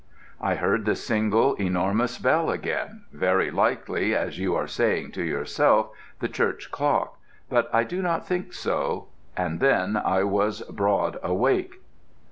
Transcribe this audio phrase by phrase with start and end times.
[0.41, 5.91] I heard the single enormous bell again very likely, as you are saying to yourself,
[6.19, 7.19] the church clock;
[7.51, 11.81] but I do not think so and then I was broad awake.